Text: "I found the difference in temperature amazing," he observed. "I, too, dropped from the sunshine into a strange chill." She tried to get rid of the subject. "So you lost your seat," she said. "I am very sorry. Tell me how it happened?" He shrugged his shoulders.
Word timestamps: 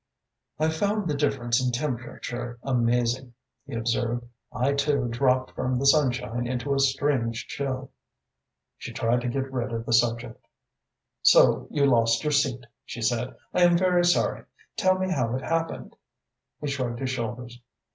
"I 0.57 0.69
found 0.69 1.07
the 1.07 1.13
difference 1.13 1.63
in 1.63 1.71
temperature 1.71 2.57
amazing," 2.63 3.35
he 3.67 3.75
observed. 3.75 4.25
"I, 4.51 4.73
too, 4.73 5.07
dropped 5.09 5.51
from 5.51 5.77
the 5.77 5.85
sunshine 5.85 6.47
into 6.47 6.73
a 6.73 6.79
strange 6.79 7.45
chill." 7.45 7.91
She 8.79 8.93
tried 8.93 9.21
to 9.21 9.27
get 9.29 9.53
rid 9.53 9.71
of 9.71 9.85
the 9.85 9.93
subject. 9.93 10.43
"So 11.21 11.67
you 11.69 11.85
lost 11.85 12.23
your 12.23 12.31
seat," 12.31 12.65
she 12.83 13.03
said. 13.03 13.35
"I 13.53 13.61
am 13.61 13.77
very 13.77 14.03
sorry. 14.03 14.45
Tell 14.75 14.97
me 14.97 15.07
how 15.11 15.35
it 15.35 15.43
happened?" 15.43 15.95
He 16.61 16.65
shrugged 16.65 16.99
his 16.99 17.11
shoulders. 17.11 17.61